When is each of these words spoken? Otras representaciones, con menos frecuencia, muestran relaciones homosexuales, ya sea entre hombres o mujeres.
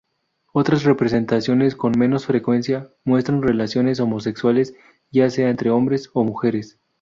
Otras 0.51 0.81
representaciones, 0.83 1.75
con 1.75 1.91
menos 1.95 2.25
frecuencia, 2.25 2.89
muestran 3.05 3.43
relaciones 3.43 3.99
homosexuales, 3.99 4.73
ya 5.11 5.29
sea 5.29 5.49
entre 5.51 5.69
hombres 5.69 6.09
o 6.13 6.23
mujeres. 6.23 6.79